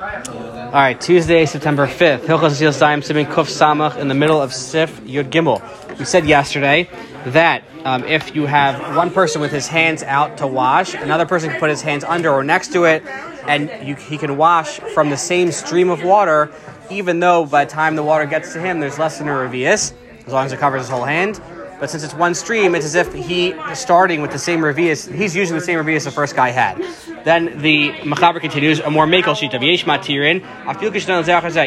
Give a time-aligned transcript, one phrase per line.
[0.00, 2.20] All right, Tuesday, September 5th.
[2.20, 5.60] Hilchas Sil Saim Simin Kuf Samach in the middle of Sif Yud Gimel.
[5.98, 6.88] We said yesterday
[7.26, 11.50] that um, if you have one person with his hands out to wash, another person
[11.50, 13.04] can put his hands under or next to it,
[13.46, 16.50] and you, he can wash from the same stream of water,
[16.90, 19.92] even though by the time the water gets to him, there's less than a revius,
[20.26, 21.42] as long as it covers his whole hand.
[21.80, 25.12] But since it's one stream, it's as if he starting with the same revius.
[25.12, 26.76] He's using the same revius the first guy had.
[27.24, 30.42] Then the Machaber continues, a more makel sheet of Yesh Matirin,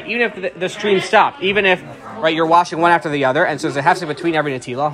[0.08, 1.84] even if the, the stream stopped, even if
[2.22, 4.90] right you're washing one after the other, and so there's a hefsek between every natila.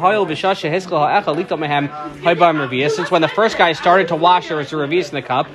[2.89, 5.47] Since when the first guy started to wash, there was a revius in the cup.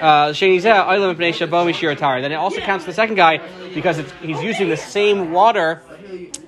[0.00, 3.40] Uh, then it also counts the second guy
[3.74, 5.82] because he's using the same water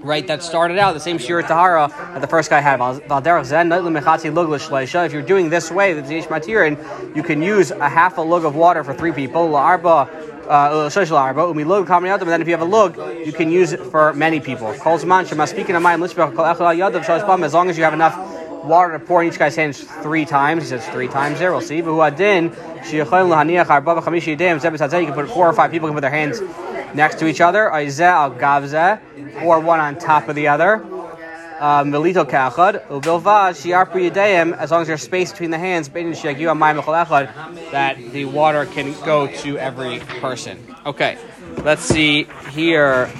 [0.01, 2.81] right, that started out the same shir tahara that the first guy had.
[5.05, 8.45] If you're doing this way, the Zish Matirin, you can use a half a lug
[8.45, 9.57] of water for three people.
[9.57, 14.69] Uh, and then if you have a lug, you can use it for many people.
[14.69, 14.99] As long
[17.71, 18.30] as you have enough
[18.65, 20.63] water to pour in each guy's hands three times.
[20.65, 21.53] He says three times there.
[21.53, 21.77] We'll see.
[21.77, 21.95] You can
[25.15, 26.41] put four or five people can put their hands
[26.95, 27.80] next to each other, or
[29.61, 30.85] one on top of the other.
[31.61, 36.02] Um, Melito kachad, shiarpu yadeim, as long as there's space between the hands, that
[38.13, 40.74] the water can go to every person.
[40.87, 41.19] Okay,
[41.59, 43.13] let's see here.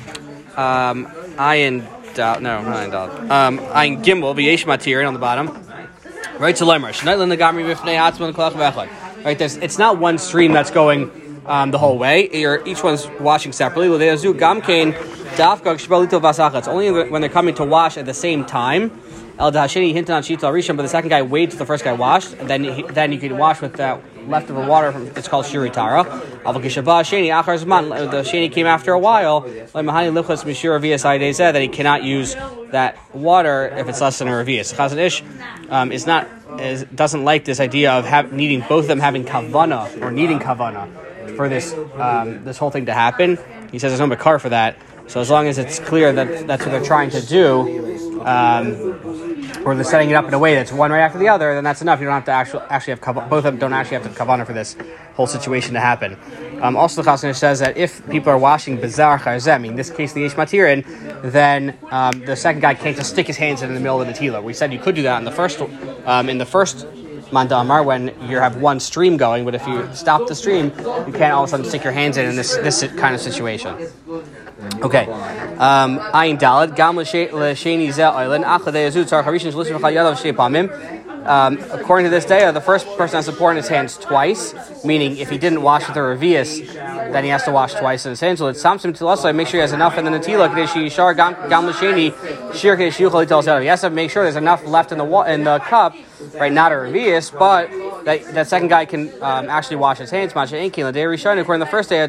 [0.57, 3.11] Um, ayin dal, no, not dal.
[3.33, 5.49] Um, ayin gimel, v'yesh matir on the bottom.
[6.39, 6.93] Right to lemmer.
[9.25, 11.11] Right, there's, it's not one stream that's going
[11.47, 12.31] um, the whole way.
[12.33, 13.89] You're, each one's washing separately.
[14.07, 14.25] It's
[16.69, 18.91] only when they're coming to wash at the same time.
[19.41, 21.95] El Dashini hinted on Shita Rishon, but the second guy waits till the first guy
[21.95, 24.93] washed, and then he, then you can wash with that leftover water.
[24.93, 26.05] From, it's called Shiritara.
[26.45, 26.61] The
[28.23, 29.41] Shani came after a while.
[31.41, 32.35] That he cannot use
[32.71, 34.75] that water if it's less than a revius.
[34.75, 35.23] Chazon Ish
[35.71, 36.29] um, is not
[36.59, 40.39] is, doesn't like this idea of have, needing both of them having kavana or needing
[40.39, 40.87] kavana
[41.35, 43.39] for this um, this whole thing to happen.
[43.73, 44.77] He says there's no makar for that.
[45.07, 49.30] So as long as it's clear that that's what they're trying to do, um,
[49.65, 51.65] or they're setting it up in a way that's one right after the other, then
[51.65, 52.01] that's enough.
[52.01, 54.47] You don't have to actually actually have both of them don't actually have to kavana
[54.47, 54.77] for this
[55.15, 56.17] whole situation to happen.
[56.63, 59.91] Um, also, the Chazon Ish says that if people are washing bizarre charzem, in this
[59.91, 60.85] case the yesh matirin,
[61.23, 64.13] then um, the second guy can't just stick his hands in the middle of the
[64.13, 64.43] tila.
[64.43, 65.61] We said you could do that in the first
[66.07, 66.87] um, in the first
[67.33, 70.67] mandamar when you have one stream going, but if you stop the stream,
[71.07, 73.21] you can't all of a sudden stick your hands in in this this kind of
[73.21, 73.77] situation.
[74.83, 75.07] Okay.
[75.07, 81.59] Um, Ayin Dalad, Gam L'Sheni Zeh Oilen, Achadei Azu Tzar Harishin Shlushim Chayadav Shepamim, um,
[81.71, 84.55] according to this day, the first person has to pour in his hands twice,
[84.85, 86.67] meaning if he didn't wash with the revius,
[87.13, 88.39] then he has to wash twice in his hands.
[88.39, 90.91] So it's to make sure he has enough in the natila.
[90.91, 95.45] Shar gam l'sheni shir He has to make sure there's enough left in the in
[95.45, 95.95] the cup,
[96.35, 96.53] right?
[96.53, 97.71] Not a revius, but
[98.05, 100.33] that, that second guy can um, actually wash his hands.
[100.33, 102.01] According to the first day,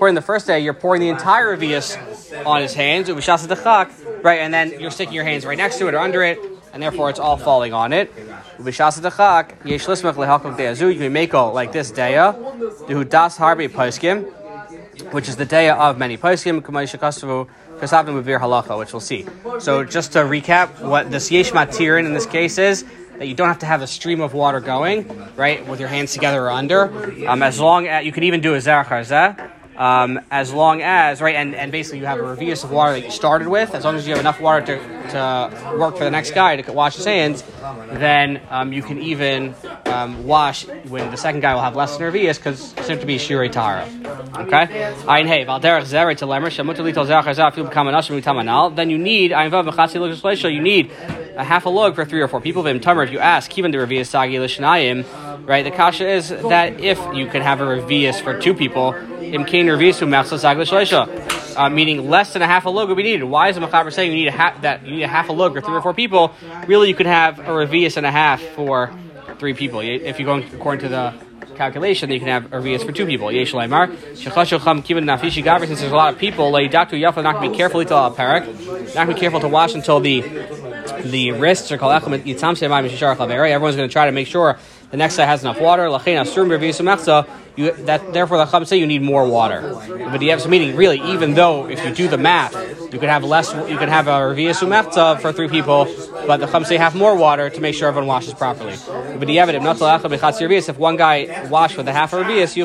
[0.00, 1.94] according to the first day, you're pouring the entire revius
[2.46, 4.40] on his hands, right?
[4.40, 6.38] And then you're sticking your hands right next to it or under it
[6.72, 8.10] and therefore it's all falling on it.
[8.16, 8.32] You can
[11.12, 14.32] make like this daya, das harbi poskim,
[15.12, 16.62] which is the daya of many poskim,
[18.78, 19.26] which we'll see.
[19.58, 22.86] So just to recap, what this yesh matirin in this case is
[23.18, 25.06] that you don't have to have a stream of water going,
[25.36, 26.84] right, with your hands together or under.
[27.28, 28.86] Um, as long as you can even do a zerach
[29.80, 33.02] um, as long as right, and, and basically you have a revius of water that
[33.02, 33.74] you started with.
[33.74, 34.76] As long as you have enough water to,
[35.12, 37.42] to work for the next guy to wash his hands,
[37.92, 39.54] then um, you can even
[39.86, 43.16] um, wash when the second guy will have less than revius because it's to be
[43.16, 43.84] shirei tara.
[44.36, 44.66] Okay,
[45.06, 48.76] ayin hey valderach zeret to lemer shamutalito zerach fil kamanashim utamanal.
[48.76, 50.90] Then you need ayin vav mechatzi You need
[51.36, 52.62] a half a log for three or four people.
[52.62, 55.06] Vim tamer, if you ask, even the revius sagi l'shnayim,
[55.46, 55.62] right?
[55.62, 58.94] The kasha is that if you can have a revius for two people
[59.32, 60.44] imkain revisu machzas
[61.56, 63.24] uh, meaning less than a half a log would be needed.
[63.24, 65.32] Why is the Machaber saying you need a half that you need a half a
[65.32, 66.32] log for three or four people?
[66.66, 68.92] Really, you could have a revius and a half for
[69.38, 69.80] three people.
[69.80, 71.14] If you're going according to the
[71.56, 73.30] calculation, you can have revius for two people.
[73.32, 75.66] Yesh gavri.
[75.66, 79.06] Since there's a lot of people, Doctor yafa not to be careful to parak, not
[79.06, 80.22] to be careful to wash until the
[81.04, 84.58] the wrists are called Everyone's going to try to make sure
[84.90, 85.88] the next guy has enough water.
[87.60, 89.60] You, that therefore the Chacham say you need more water.
[90.10, 92.54] But some meaning really, even though if you do the math,
[92.92, 93.52] you could have less.
[93.68, 95.84] You could have a revius umechta for three people,
[96.26, 98.76] but the Chum say have more water to make sure everyone washes properly.
[99.18, 102.56] But the evidence, if one guy washed with a half a revius,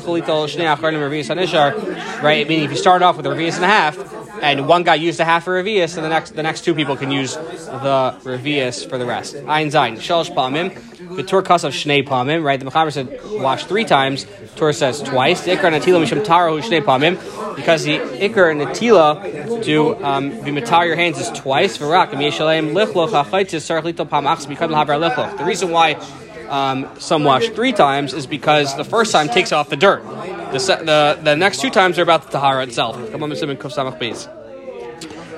[2.24, 2.48] right?
[2.48, 5.20] Meaning if you start off with a revius and a half, and one guy used
[5.20, 8.88] a half a revius, and the next the next two people can use the revius
[8.88, 9.36] for the rest.
[9.36, 12.44] Ein zayin shalosh palmim, the tur of shnei palmim.
[12.44, 14.26] Right, the mechaber said wash three times.
[14.56, 15.42] Torah says twice.
[15.42, 17.16] The ikar natila mishum tarahu shnei palmim,
[17.56, 21.78] because the ikar and natila to um, be matar your hands is twice.
[21.78, 22.20] V'rak im
[22.74, 25.38] lichloch hachaitis sarach lito pam achs lichloch.
[25.38, 25.96] The reason why
[26.50, 30.04] um, some wash three times is because the first time takes off the dirt.
[30.04, 32.98] The, the, the next two times are about the tahara itself.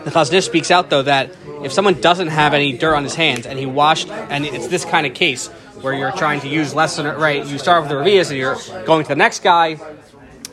[0.04, 1.31] The Chazon Ish speaks out though that
[1.63, 4.86] if someone doesn't have any dirt on his hands and he washed, and it's this
[4.86, 5.48] kind of case
[5.81, 8.57] where you're trying to use less than right, you start with the revias and you're
[8.86, 9.80] going to the next guy,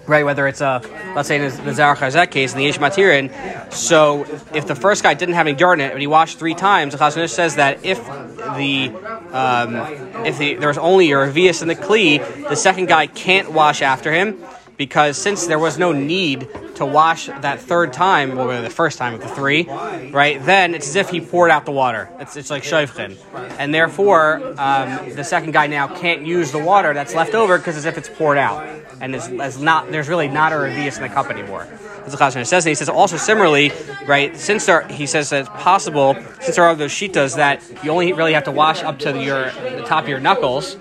[0.07, 0.25] right?
[0.25, 0.83] Whether it's a,
[1.15, 3.73] let's say in the Zarach Chazet case, in the Yesh Matirin.
[3.73, 4.25] So
[4.55, 6.93] if the first guy didn't have any dirt in it, but he washed three times,
[6.93, 8.93] the Chazon Ish says that if the
[9.33, 9.77] um,
[10.25, 13.83] if the, there was only a revius in the kli, the second guy can't wash
[13.83, 14.39] after him
[14.77, 19.15] because since there was no need to wash that third time, well, the first time
[19.15, 20.45] of the three, right?
[20.45, 22.09] Then it's as if he poured out the water.
[22.19, 23.17] It's, it's like shayvchin.
[23.59, 27.77] And therefore, um, the second guy now can't use the water that's left over because
[27.77, 28.67] as if it's poured out.
[29.01, 31.69] And it's, it's not, there's really not a revius in the cup anymore.
[32.05, 33.73] As the Chazon says, and he says also similarly,
[34.07, 34.37] right?
[34.37, 38.13] Since there, he says that it's possible, since there are those shitas that you only
[38.13, 40.77] really have to wash up to your the top of your knuckles,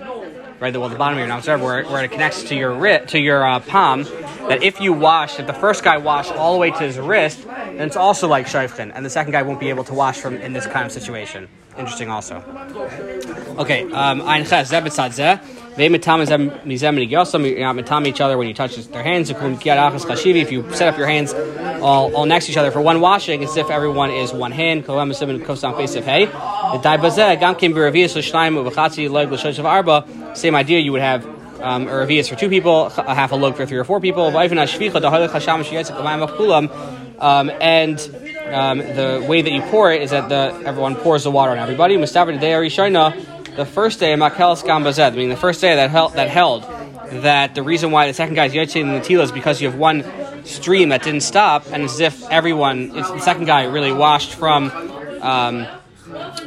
[0.64, 0.72] right?
[0.72, 2.74] The, well, the bottom of your knuckles, where, where it connects to your
[3.06, 4.04] to your uh, palm.
[4.48, 7.44] That if you wash, if the first guy washed all the way to his wrist,
[7.44, 10.36] then it's also like shayfchin, and the second guy won't be able to wash from
[10.36, 11.48] in this kind of situation.
[11.76, 12.36] Interesting, also.
[13.58, 14.70] Okay, um, ein ches
[15.76, 16.24] they mitame
[17.50, 19.28] You're not mitame each other when you touch their hands.
[19.28, 19.42] If
[20.52, 23.56] you set up your hands all, all next to each other for one washing, as
[23.56, 24.84] if everyone is one hand.
[26.74, 26.80] The
[30.34, 30.80] Same idea.
[30.80, 31.24] You would have
[31.60, 34.26] um, a revius for two people, a half a log for three or four people.
[37.20, 38.00] Um, and
[38.52, 41.58] um, the way that you pour it is that the, everyone pours the water on
[41.58, 41.96] everybody
[43.56, 46.64] the first day of I mean the first day that held, that held
[47.22, 49.70] that the reason why the second guy is Yotzei in the Tila is because you
[49.70, 50.04] have one
[50.44, 54.70] stream that didn't stop, and as if everyone, the second guy really washed from
[55.22, 55.66] um,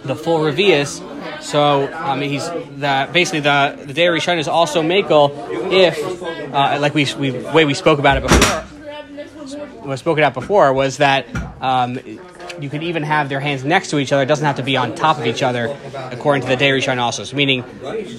[0.04, 1.02] the full Revius.
[1.42, 5.32] So um, he's the basically the the day Rishon is also Makel
[5.72, 5.98] if
[6.54, 8.64] uh, like we we way we spoke about it before.
[9.86, 11.28] Was spoken about before was that
[11.62, 11.98] um,
[12.60, 14.24] you could even have their hands next to each other.
[14.24, 15.78] It doesn't have to be on top of each other,
[16.12, 17.24] according to the Day Rishon also.
[17.24, 17.64] So meaning,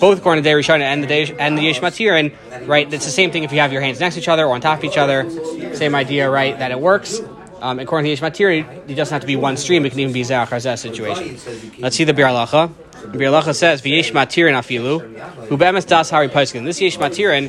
[0.01, 2.35] both according to the Day Rishon and the Day and the Yesh Matirin,
[2.67, 2.91] right?
[2.91, 4.63] It's the same thing if you have your hands next to each other or on
[4.63, 5.29] top of each other.
[5.75, 6.59] Same idea, right?
[6.59, 7.21] That it works.
[7.61, 9.85] Um, according to Yesh Matirin, it doesn't have to be one stream.
[9.85, 11.39] It can even be Zeh situation.
[11.81, 12.15] Let's see the.
[12.99, 15.01] Biur Halacha says, "V'yesh Matirin afilu,
[15.57, 17.49] be'emes das hari poskin." This Yesh Matirin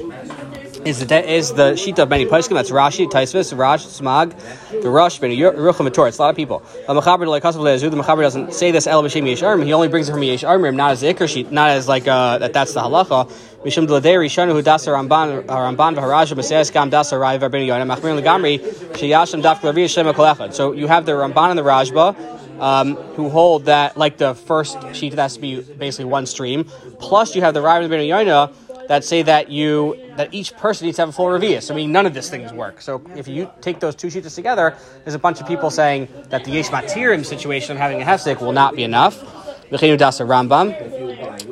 [0.85, 2.53] is the is the sheet of many poskim.
[2.53, 6.07] That's Rashi, Taisvis, Rash, Smag, the Rush, Ben Yerucham, Torah.
[6.07, 6.59] It's a lot of people.
[6.87, 9.65] The Mechaber doesn't say this El B'Shem Yesh Armim.
[9.65, 12.07] He only brings it from Yesh Armim, not as the Iker sheet, not as like
[12.07, 12.53] uh, that.
[12.53, 13.29] That's the halacha.
[13.63, 17.93] Mishum Dladei Rishonu Hu Dasa Ramban uh, Ramban V'Haraja B'Seis Gam Dasa Rai V'Arbin Yonim
[17.93, 18.59] Machmir Legamri
[18.93, 20.53] Sheyashim Daf Klavi Shem Kolechad.
[20.53, 22.37] So you have the Ramban and the Rashba.
[22.59, 26.65] Um, who hold that like the first sheet that has to be basically one stream,
[26.99, 28.51] plus you have the Rai and the Ben Yonah
[28.89, 31.69] that say that you that each person needs to have a full revius.
[31.69, 32.81] I mean, none of these things work.
[32.81, 36.43] So if you take those two sheets together, there's a bunch of people saying that
[36.43, 39.23] the yesh matirim situation of having a hefsek will not be enough.
[39.69, 40.73] Rambam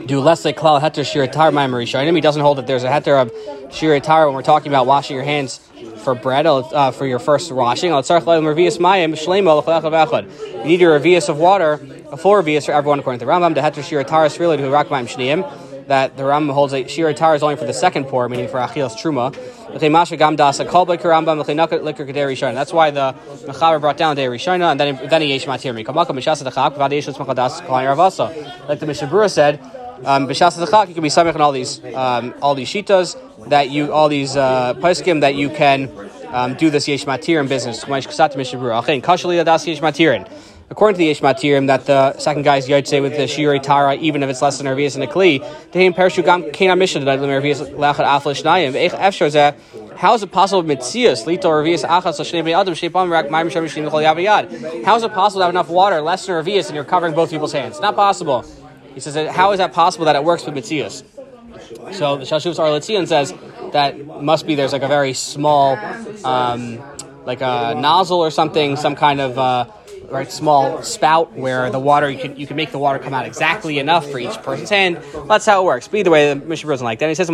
[0.07, 3.31] do less like klal heter shiratar ma'amer He doesn't hold that there's a heter of
[3.69, 5.59] shiratar when we're talking about washing your hands
[5.97, 7.91] for bread uh, for your first washing.
[7.91, 8.05] You need a
[10.85, 11.73] revius of water,
[12.11, 13.53] a full revius for everyone according to the Rambam.
[13.53, 15.07] The heter shiratar really to rak ma'im
[15.87, 18.57] that the Rambam holds a Shir Tar is only for the second pour, meaning for
[18.57, 19.33] Achilas Truma.
[22.53, 23.15] That's why the
[23.45, 25.73] Mechaber brought down the Rishona and then then he Yesh Matir.
[28.67, 29.59] Like the Mishabura said,
[30.05, 33.17] um, B'shas you can be samich on all these um, all these shitas
[33.49, 35.89] that you all these uh, that you can
[36.31, 37.83] um, do this yesh matir in business.
[40.69, 43.95] According to the Yesh Matirim, that the second guy is Yotze with the Shiri Tara,
[43.95, 45.39] even if it's less than Revius and a Kli.
[45.71, 49.95] Tehim Perishu Gam Kena Mishnah Lachat Afal Shnayim.
[49.95, 53.65] How is it possible Mitzias Lito Revius Achas Shnei Adam Shepam Rak Maim Shem?
[54.83, 57.29] How is it possible to have enough water less than Revius and you're covering both
[57.29, 57.79] people's hands?
[57.79, 58.43] Not possible.
[58.93, 61.03] He says, how is that possible that it works with Mitzias?
[61.93, 63.33] So the Shashuv's Arletzian says
[63.71, 65.77] that must be there's like a very small,
[66.25, 66.77] um,
[67.25, 69.39] like a nozzle or something, some kind of.
[69.39, 69.65] Uh,
[70.09, 73.25] right small spout where the water you can you can make the water come out
[73.25, 74.99] exactly enough for each person's hand.
[75.27, 75.87] That's how it works.
[75.87, 77.09] But either way, the Mishnah doesn't like that.
[77.09, 77.33] He says uh,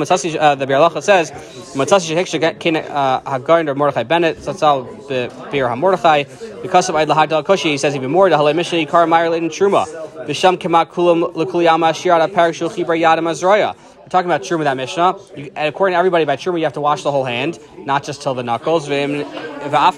[0.56, 1.32] the Biur Halacha says
[1.75, 4.38] Matzasi Shehiksha Kin uh, or Mordechai Bennett.
[4.38, 6.62] The Beer HaMordechai.
[6.62, 8.30] Because of Eidlah Hadal Koshi, he says even more.
[8.30, 9.86] The Halei Mishnah Yikar Meyer Truma.
[10.25, 13.75] Visham Kemak Kulam Lukuliyama Shirada Parashul Chibra Yadam Azroya.
[14.13, 15.17] Talking about truma that Mishnah.
[15.36, 18.22] You, according to everybody, by truma you have to wash the whole hand, not just
[18.22, 18.86] till the knuckles.
[18.86, 19.98] So how is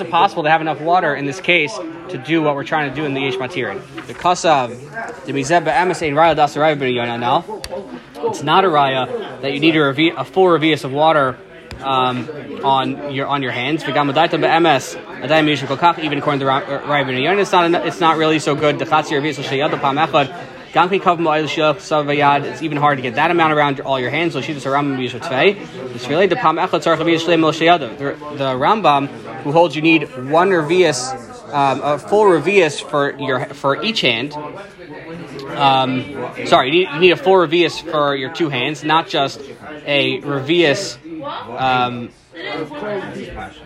[0.00, 1.76] it possible to have enough water in this case
[2.10, 4.06] to do what we're trying to do in the Yesh Matirin?
[4.06, 4.70] Because of
[5.26, 7.44] the Mizeb Emes Ein Raya Das Raya now,
[8.28, 11.36] it's not a raya that you need a, a full revius of water
[11.82, 12.28] um,
[12.64, 13.82] on your on your hands.
[13.82, 13.94] Even
[16.18, 18.80] according to Rabbi Yonah, it's not it's not really so good.
[18.80, 18.90] It's
[22.62, 24.34] even hard to get that amount around all your hands.
[24.34, 25.06] So she just a Ramsay.
[25.06, 25.14] It's
[26.06, 26.28] Echad
[27.98, 29.08] The the Rambam
[29.42, 31.12] who holds you need one revius,
[31.52, 34.34] um, a full revius for your for each hand.
[35.56, 36.04] Um,
[36.46, 39.40] sorry, you need, you need a full revius for your two hands, not just
[39.86, 42.10] a revius um,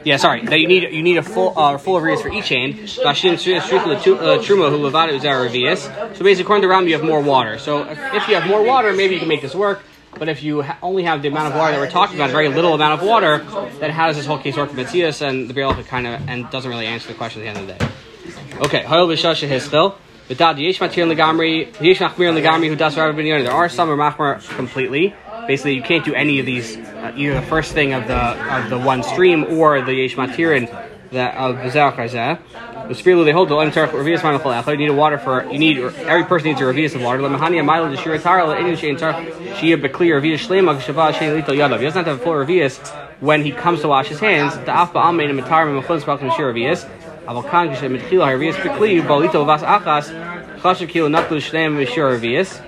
[0.05, 0.45] yeah, sorry.
[0.45, 2.75] That you need you need a full uh, full revius for each hand.
[4.39, 4.91] Truma who.
[6.15, 7.59] So basically, according to Ram, you have more water.
[7.59, 9.83] So if you have more water, maybe you can make this work.
[10.19, 12.33] But if you ha- only have the amount of water that we're talking about, a
[12.33, 13.39] very little amount of water,
[13.81, 15.27] then how does this whole case work with Mitzias?
[15.27, 17.79] And the Biur kind of and doesn't really answer the question at the end of
[17.79, 17.91] the day.
[18.61, 18.85] Okay,
[23.43, 25.15] There are some who Machmer completely.
[25.47, 28.71] Basically, you can't do any of these uh, either the first thing of the of
[28.71, 30.69] the one stream or the yesh matirin
[31.13, 32.89] that of the zakazah.
[32.89, 35.79] The spirit they hold the untarch revius manachol You need a water for you need
[35.79, 37.19] every person needs a revius of water.
[37.21, 41.41] Lemahania milo the shira tara le inu shein tar shia beklir revius shlema shabah shein
[41.41, 41.79] lito yadav.
[41.79, 42.79] He doesn't have a full revius
[43.21, 44.55] when he comes to wash his hands.
[44.55, 46.89] The afba amein and matar memachon spalkim shira revius.
[47.27, 50.11] Avokan gishem mitchila revius beklir balito vas achas
[50.61, 52.61] chashav kilo naklu shleim shira revius.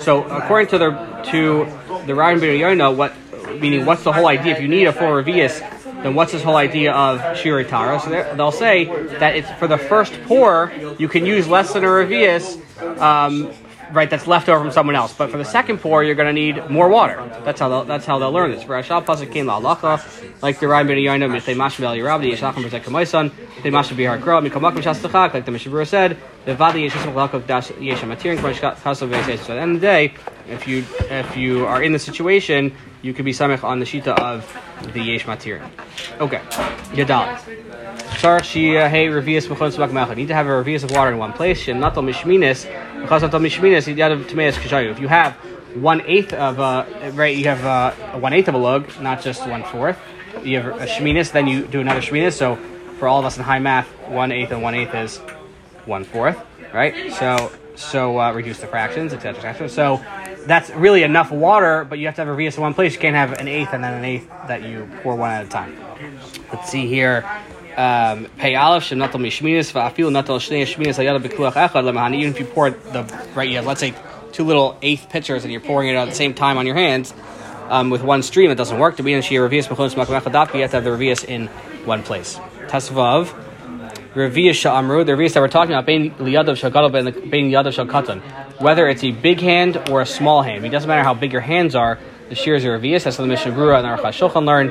[0.00, 0.90] So according to the
[1.30, 1.66] to
[2.06, 3.14] the Yonah, what
[3.60, 4.54] meaning what's the whole idea?
[4.54, 5.60] If you need a full revius,
[6.02, 8.00] then what's this whole idea of shiritara?
[8.00, 8.84] So they'll say
[9.18, 12.58] that it's for the first pour, you can use less than a revius
[13.00, 13.52] um,
[13.92, 15.12] right that's left over from someone else.
[15.14, 17.16] But for the second pour, you're going to need more water.
[17.44, 18.62] That's how they'll, that's how they'll learn this.
[18.62, 22.82] For Ashal pasuk came la'alacha, like the Ryan ben Yoina mishlei mashmel yirabdi yishachim b'zek
[22.82, 23.32] kamaisan,
[23.62, 27.68] they mashmel bihar kra mikamak mishastachak, like the Mishabura said, the vadi yeshis malakov dash
[27.72, 29.38] yeshem matirin kasav v'eseis.
[29.38, 30.14] So at the end of the day,
[30.48, 34.18] if you if you are in the situation, you could be samech on the shita
[34.18, 34.56] of
[34.92, 35.68] the yesh matirin.
[36.20, 36.38] Okay,
[36.96, 37.36] yadal.
[38.20, 41.32] Sarach shia hey revius b'chon tzvak Need to have a revius of water in one
[41.32, 41.58] place.
[41.58, 42.66] Shem natal mishminis
[43.04, 45.32] if you have
[45.74, 49.46] one eighth of a right, you have uh, one eighth of a lug, not just
[49.48, 49.98] one fourth.
[50.42, 52.34] You have a sheminis, then you do another sheminis.
[52.34, 52.56] So
[52.98, 55.18] for all of us in high math, one eighth and one eighth is
[55.84, 56.40] one fourth,
[56.72, 57.12] right?
[57.12, 59.50] So so uh, reduce the fractions, etc.
[59.50, 59.68] etc.
[59.68, 60.04] So
[60.46, 62.94] that's really enough water, but you have to have a revius in one place.
[62.94, 65.48] You can't have an eighth and then an eighth that you pour one at a
[65.48, 65.76] time.
[66.52, 67.24] Let's see here
[67.76, 68.28] um.
[68.38, 68.54] Even
[72.30, 73.02] if you pour the
[73.34, 73.94] right, you have let's say
[74.32, 77.14] two little eighth pitchers and you're pouring it at the same time on your hands
[77.68, 78.96] um, with one stream, it doesn't work.
[78.98, 79.68] To be in shia revius
[80.54, 81.46] you have to have the revius in
[81.86, 82.36] one place.
[82.66, 83.32] Tasvav
[84.14, 85.06] revius sha'amru.
[85.06, 88.20] The revius that we're talking about bein liyadav bein liyadav shakatan.
[88.62, 91.40] Whether it's a big hand or a small hand, it doesn't matter how big your
[91.40, 91.98] hands are.
[92.28, 93.02] The shears are revius.
[93.02, 94.68] That's what the Mishnah Brura and Aruch Shulchan learn.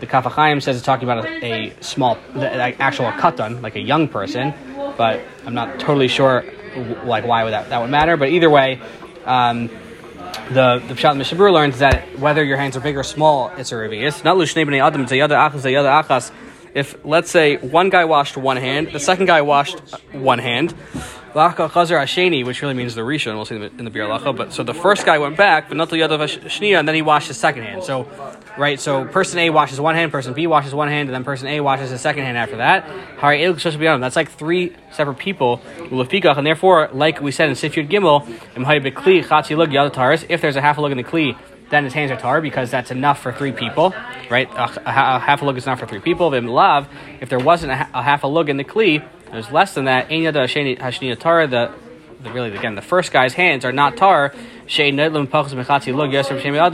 [0.00, 3.80] The Kaf HaChaim says it's talking about a, a small, the, actual katan, like a
[3.80, 4.54] young person,
[4.96, 6.42] but I'm not totally sure
[7.04, 8.16] like why would that, that would matter.
[8.16, 8.80] But either way,
[9.26, 9.68] um,
[10.48, 13.74] the the Pshat Mishabur learns that whether your hands are big or small, it's a
[13.74, 14.24] revius.
[14.24, 16.32] Not lushnei adam achas achas.
[16.74, 19.78] If let's say one guy washed one hand, the second guy washed
[20.12, 20.74] one hand,
[21.34, 24.36] Lachka Chazar Asheni, which really means the Rishon, we'll see in the Biur Halacha.
[24.36, 27.02] But so the first guy went back, but not the other Shnia, and then he
[27.02, 27.82] washed his second hand.
[27.82, 28.06] So,
[28.56, 31.48] right, so person A washes one hand, person B washes one hand, and then person
[31.48, 32.88] A washes his second hand after that.
[33.20, 35.60] Right it should be on that's like three separate people,
[35.90, 38.28] and therefore, like we said in Sifyud Gimel,
[40.30, 41.36] if there's a half a look in the Kli,
[41.70, 43.92] then his hands are tar because that's enough for three people,
[44.30, 44.48] right?
[44.50, 46.32] A, a, a half a lug is enough for three people.
[46.32, 49.02] If there wasn't a, a half a lug in the Kli,
[49.34, 50.10] there's less than that.
[50.10, 51.74] The,
[52.22, 54.32] the really again the first guy's hands are not tar.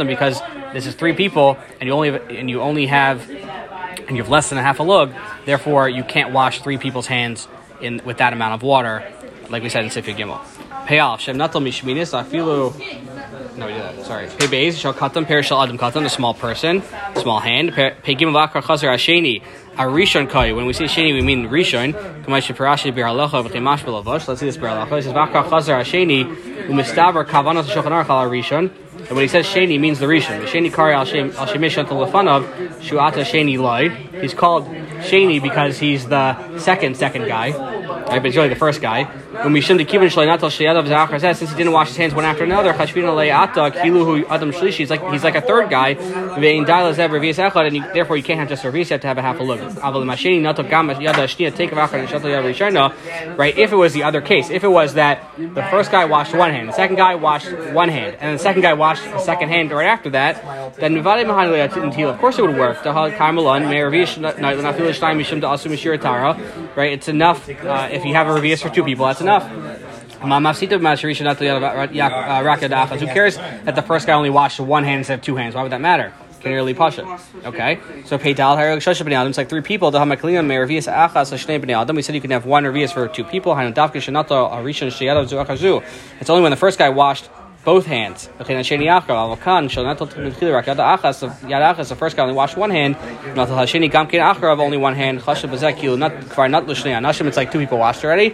[0.07, 0.41] because
[0.73, 4.31] this is three people and you only have, and you only have and you have
[4.31, 5.13] less than a half a lug.
[5.47, 7.49] Therefore, you can't wash three people's hands
[7.81, 9.11] in with that amount of water,
[9.49, 10.41] like we said in Sifya Gimel.
[13.61, 14.07] No, we did that.
[14.07, 14.27] Sorry.
[14.27, 16.83] Pei Beis Shal Katam Per Shal Adam Katam, a small person,
[17.17, 17.75] small hand.
[17.75, 19.43] Pei Gimel Vakar Chazer Asheni.
[19.77, 20.53] Rishon Kai.
[20.53, 21.93] When we say Sheni, we mean Rishon.
[22.25, 24.27] Kamai Sheparashi Bir Halacha V'Chimash B'Lavosh.
[24.27, 24.99] Let's see this Bir Halacha.
[24.99, 26.25] It says Vakar Chazer Asheni.
[26.69, 28.71] Umistavar Kavanas Shulchan Aruch Al Rishon.
[29.01, 30.47] And when he says Sheni, means the Rishon.
[30.47, 32.47] Sheni Kari Al Shemish Until Lefanav
[32.79, 33.91] Shuata Sheni Loi.
[34.23, 34.69] He's called
[35.01, 37.51] Sheni because he's the second second guy.
[37.51, 39.05] Right, but he's really the first guy.
[39.43, 44.91] When we shouldn't keep since he didn't wash his hands one after another, adam he's
[44.91, 48.91] like he's like a third guy, and you, therefore you can't have just a revis,
[48.91, 49.61] you have to have a half a look.
[53.37, 53.57] Right?
[53.57, 56.51] If it was the other case, if it was that the first guy washed one
[56.51, 59.71] hand, the second guy washed one hand, and the second guy washed the second hand
[59.71, 60.43] right after that,
[60.77, 60.95] then
[62.11, 62.79] of course it would work.
[66.77, 66.93] Right?
[66.93, 69.30] It's enough uh, if you have a revius for two people, that's enough.
[73.01, 75.55] Who cares that the first guy only washed one hand instead of two hands?
[75.55, 76.13] Why would that matter?
[76.41, 77.05] Can really push it.
[77.45, 79.91] Okay, so peital It's like three people.
[79.91, 79.99] The
[81.95, 83.55] We said you can have one revius for two people.
[86.21, 87.29] It's only when the first guy washed
[87.65, 88.29] both hands.
[88.41, 91.29] Okay, then sheni achar avokan shall not rak yad achas.
[91.41, 92.97] Yad achas, the first guy only washed one hand.
[93.37, 95.21] Not the sheni gamkin achar of only one hand.
[95.21, 97.27] Chashav bezek not kvar not l'shnei anashim.
[97.27, 98.31] It's like two people washed already.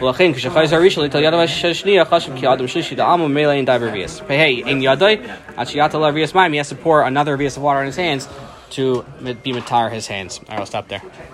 [0.00, 3.90] L'chein kishachayz harishal ital yadav shniya chashav ki adam shlishi da amu meila in diver
[3.90, 4.26] vias.
[4.26, 5.22] Hey, in yadai
[5.56, 6.52] achiyata la vias ma'im.
[6.52, 8.28] He has to pour another vias of water on his hands
[8.70, 9.02] to
[9.42, 10.40] be matar his hands.
[10.48, 11.02] I'll stop there.